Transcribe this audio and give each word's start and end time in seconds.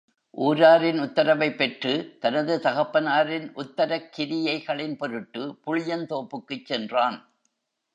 ஊராரின் 0.37 0.99
உத்தரவைப் 0.99 1.55
பெற்று, 1.55 2.17
தனது 2.19 2.59
தகப்பனாரின் 2.63 3.47
உத்தரக்கிரியைகளின் 3.55 4.97
பொருட்டு 4.97 5.57
புளியந்தோப்புக்குச் 5.65 6.65
சென்றான். 6.65 7.19